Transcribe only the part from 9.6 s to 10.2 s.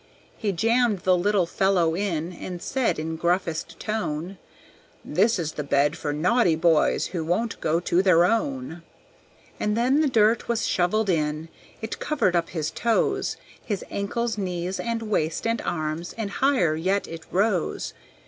then the